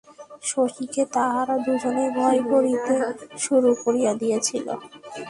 শশীকে 0.43 1.03
তাহারা 1.15 1.55
দুজনেই 1.65 2.09
ভয় 2.17 2.41
করিতে 2.51 2.95
শুরু 3.37 3.69
করিয়া 3.83 4.11
দিয়াছিল। 4.13 4.67